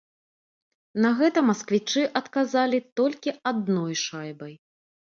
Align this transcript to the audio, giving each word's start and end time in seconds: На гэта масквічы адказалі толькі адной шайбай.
На 1.05 1.11
гэта 1.19 1.39
масквічы 1.51 2.03
адказалі 2.23 2.83
толькі 3.03 3.39
адной 3.55 3.93
шайбай. 4.09 4.53